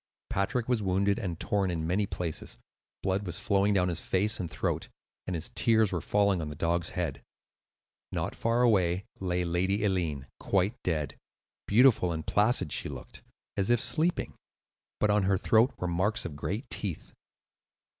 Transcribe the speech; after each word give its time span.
Patrick 0.31 0.67
was 0.67 0.81
wounded 0.81 1.19
and 1.19 1.39
torn 1.39 1.69
in 1.69 1.85
many 1.85 2.07
places; 2.07 2.57
blood 3.03 3.23
was 3.23 3.39
flowing 3.39 3.71
down 3.71 3.87
his 3.87 3.99
face 3.99 4.39
and 4.39 4.49
throat, 4.49 4.87
and 5.27 5.35
his 5.35 5.51
tears 5.53 5.91
were 5.91 6.01
falling 6.01 6.41
on 6.41 6.49
the 6.49 6.55
dog's 6.55 6.89
head. 6.97 7.21
Not 8.11 8.33
far 8.33 8.63
away 8.63 9.05
lay 9.19 9.45
Lady 9.45 9.85
Eileen, 9.85 10.25
quite 10.39 10.73
dead. 10.81 11.11
Very 11.11 11.19
beautiful 11.67 12.11
and 12.11 12.25
placid 12.25 12.71
she 12.73 12.89
looked, 12.89 13.21
as 13.55 13.69
if 13.69 13.79
sleeping; 13.79 14.33
but 14.99 15.11
on 15.11 15.21
her 15.25 15.37
throat 15.37 15.71
were 15.77 15.87
marks 15.87 16.25
of 16.25 16.35
great 16.35 16.67
teeth. 16.71 17.13